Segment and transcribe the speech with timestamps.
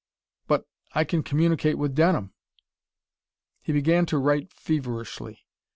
[0.47, 2.33] "But I can communicate with Denham!"
[3.61, 5.45] He began to write feverishly.